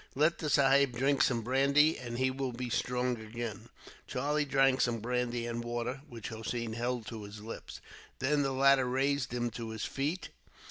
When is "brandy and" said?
1.43-2.17, 4.99-5.63